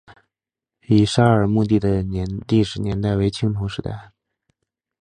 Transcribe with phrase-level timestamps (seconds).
[0.87, 4.11] 乙沙尔墓地的历史年代为青铜时代。